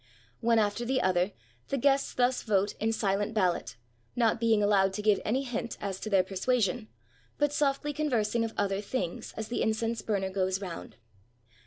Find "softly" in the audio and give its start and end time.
7.53-7.93